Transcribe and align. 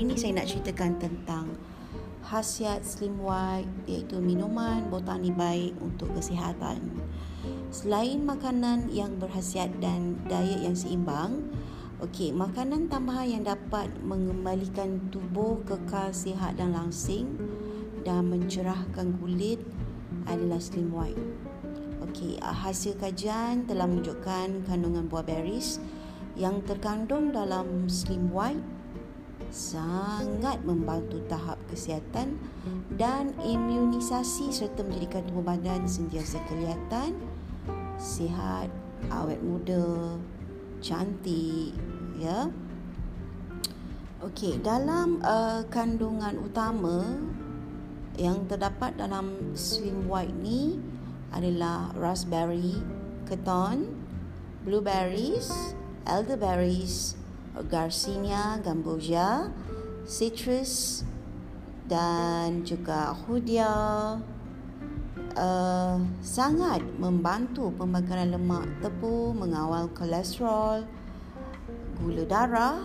hari 0.00 0.16
ini 0.16 0.16
saya 0.16 0.40
nak 0.40 0.48
ceritakan 0.48 0.96
tentang 0.96 1.46
khasiat 2.24 2.80
Slim 2.88 3.20
White 3.20 3.68
iaitu 3.84 4.16
minuman 4.16 4.88
botani 4.88 5.28
baik 5.28 5.76
untuk 5.76 6.08
kesihatan. 6.16 6.80
Selain 7.68 8.16
makanan 8.24 8.88
yang 8.88 9.20
berhasiat 9.20 9.68
dan 9.76 10.16
diet 10.24 10.64
yang 10.64 10.72
seimbang, 10.72 11.52
okey, 12.00 12.32
makanan 12.32 12.88
tambahan 12.88 13.28
yang 13.28 13.44
dapat 13.44 13.92
mengembalikan 14.00 15.04
tubuh 15.12 15.60
kekal 15.68 16.16
sihat 16.16 16.56
dan 16.56 16.72
langsing 16.72 17.36
dan 18.00 18.24
mencerahkan 18.24 19.20
kulit 19.20 19.60
adalah 20.24 20.64
Slim 20.64 20.96
White. 20.96 21.20
Okey, 22.08 22.40
hasil 22.40 22.96
kajian 22.96 23.68
telah 23.68 23.84
menunjukkan 23.84 24.64
kandungan 24.64 25.12
buah 25.12 25.28
berries 25.28 25.76
yang 26.40 26.64
terkandung 26.64 27.36
dalam 27.36 27.84
slim 27.84 28.32
white 28.32 28.79
sangat 29.50 30.62
membantu 30.62 31.18
tahap 31.26 31.58
kesihatan 31.70 32.38
dan 32.94 33.34
imunisasi 33.42 34.54
serta 34.54 34.86
menjadikan 34.86 35.26
tubuh 35.26 35.42
badan 35.42 35.84
sentiasa 35.84 36.38
kelihatan 36.46 37.18
sihat, 38.00 38.72
awet 39.12 39.38
muda, 39.44 40.16
cantik, 40.80 41.76
ya. 42.16 42.48
Okey, 44.24 44.60
dalam 44.64 45.20
uh, 45.20 45.64
kandungan 45.68 46.40
utama 46.40 47.20
yang 48.16 48.44
terdapat 48.48 48.96
dalam 48.96 49.56
slim 49.56 50.08
white 50.08 50.32
ni 50.40 50.80
adalah 51.32 51.92
raspberry, 51.96 52.76
keton, 53.24 53.88
blueberries, 54.64 55.48
elderberries, 56.04 57.16
garcinia, 57.66 58.58
gamboja, 58.62 59.50
citrus 60.06 61.02
dan 61.90 62.62
juga 62.62 63.10
hudia 63.26 63.70
uh, 65.34 65.96
sangat 66.22 66.82
membantu 66.98 67.74
pembakaran 67.74 68.30
lemak 68.30 68.66
tebu, 68.78 69.34
mengawal 69.34 69.90
kolesterol, 69.90 70.86
gula 71.98 72.24
darah 72.26 72.78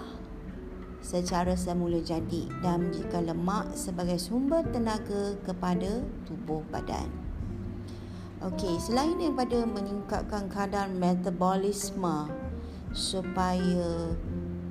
secara 1.06 1.54
semula 1.54 2.02
jadi 2.02 2.50
dan 2.66 2.90
menjadikan 2.90 3.30
lemak 3.30 3.70
sebagai 3.78 4.18
sumber 4.18 4.66
tenaga 4.74 5.38
kepada 5.46 6.02
tubuh 6.26 6.66
badan. 6.74 7.06
Okey, 8.42 8.78
selain 8.82 9.18
daripada 9.18 9.66
meningkatkan 9.70 10.50
kadar 10.50 10.90
metabolisme 10.90 12.30
supaya 12.94 14.14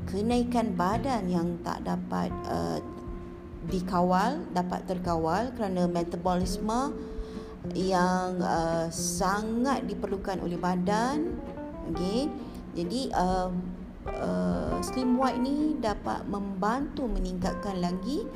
kenaikan 0.09 0.77
badan 0.77 1.29
yang 1.29 1.49
tak 1.65 1.85
dapat 1.85 2.31
uh, 2.49 2.79
dikawal 3.69 4.45
dapat 4.53 4.85
terkawal 4.85 5.49
kerana 5.57 5.89
metabolisme 5.89 6.93
yang 7.73 8.37
uh, 8.45 8.93
sangat 8.93 9.89
diperlukan 9.89 10.37
oleh 10.45 10.61
badan 10.61 11.41
okey? 11.93 12.29
Jadi 12.75 13.09
uh, 13.15 13.49
uh, 14.11 14.77
slim 14.85 15.17
white 15.17 15.41
ni 15.41 15.79
dapat 15.81 16.27
membantu 16.29 17.09
meningkatkan 17.09 17.81
lagi 17.81 18.29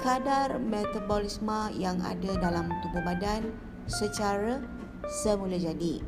kadar 0.00 0.56
metabolisme 0.60 1.72
yang 1.76 2.00
ada 2.00 2.32
dalam 2.40 2.72
tubuh 2.84 3.04
badan 3.04 3.52
secara 3.84 4.60
semula 5.08 5.56
jadi 5.56 6.00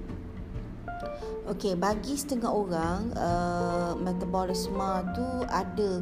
Okey, 1.50 1.74
bagi 1.74 2.14
setengah 2.14 2.48
orang 2.48 3.10
uh, 3.18 3.92
metabolisme 3.98 4.90
tu 5.12 5.26
ada 5.50 6.00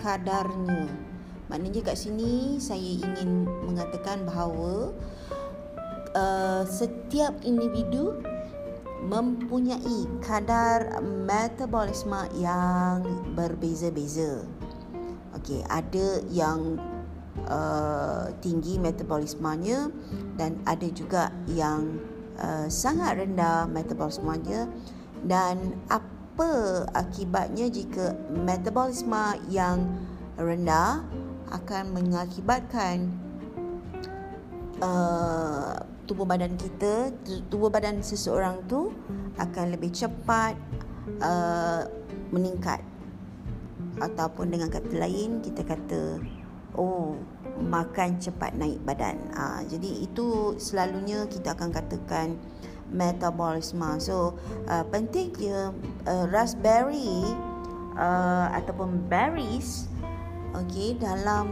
kadarnya. 0.00 0.88
Maknanya 1.52 1.80
kat 1.92 1.96
sini 1.96 2.56
saya 2.60 2.80
ingin 2.80 3.44
mengatakan 3.64 4.24
bahawa 4.24 4.92
uh, 6.16 6.64
setiap 6.64 7.36
individu 7.44 8.16
mempunyai 9.04 10.08
kadar 10.24 10.98
metabolisme 11.04 12.18
yang 12.36 13.04
berbeza-beza. 13.38 14.42
Okey, 15.38 15.62
ada 15.70 16.18
yang 16.32 16.80
uh, 17.46 18.32
tinggi 18.42 18.80
metabolismenya 18.80 19.92
dan 20.34 20.58
ada 20.66 20.88
juga 20.90 21.30
yang 21.46 22.02
Uh, 22.38 22.70
sangat 22.70 23.18
rendah 23.18 23.66
metabolismenya 23.66 24.70
dan 25.26 25.74
apa 25.90 26.86
akibatnya 26.94 27.66
jika 27.66 28.14
metabolisme 28.30 29.42
yang 29.50 29.82
rendah 30.38 31.02
akan 31.50 31.98
mengakibatkan 31.98 33.10
uh, 34.78 35.82
tubuh 36.06 36.22
badan 36.22 36.54
kita 36.54 37.10
tubuh 37.50 37.74
badan 37.74 38.06
seseorang 38.06 38.62
tu 38.70 38.94
akan 39.34 39.74
lebih 39.74 39.90
cepat 39.90 40.54
uh, 41.18 41.82
meningkat. 42.30 42.86
Ataupun 43.98 44.54
dengan 44.54 44.70
kata 44.70 44.94
lain 44.94 45.42
kita 45.42 45.66
kata 45.66 46.22
oh 46.78 47.18
makan 47.58 48.22
cepat 48.22 48.54
naik 48.54 48.78
badan. 48.86 49.18
Ha, 49.34 49.66
jadi 49.66 50.06
itu 50.06 50.54
selalunya 50.56 51.26
kita 51.26 51.58
akan 51.58 51.74
katakan 51.74 52.38
metabolisme. 52.88 54.00
So 54.00 54.38
uh, 54.70 54.84
penting 54.88 55.34
dia 55.36 55.74
uh, 56.08 56.24
raspberry 56.32 57.24
uh, 57.98 58.48
ataupun 58.54 59.10
berries 59.10 59.90
okay, 60.56 60.96
dalam 60.96 61.46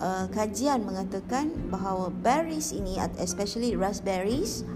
uh, 0.00 0.26
kajian 0.28 0.84
mengatakan 0.84 1.52
bahawa 1.72 2.12
berries 2.12 2.76
ini 2.76 3.00
especially 3.16 3.72
raspberries, 3.78 4.66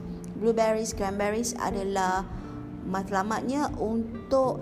blueberries, 0.40 0.96
cranberries 0.96 1.52
adalah 1.60 2.24
matlamatnya 2.84 3.72
untuk 3.80 4.60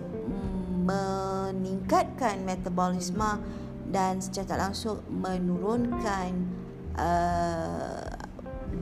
meningkatkan 0.83 2.43
metabolisme 2.43 3.39
dan 3.91 4.23
secara 4.23 4.57
tak 4.57 4.61
langsung 4.71 5.03
menurunkan 5.11 6.31
uh, 7.01 8.07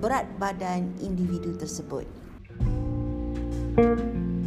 berat 0.00 0.26
badan 0.36 0.92
individu 1.00 1.56
tersebut. 1.56 2.04
Thank 3.80 4.02
you 4.02 4.39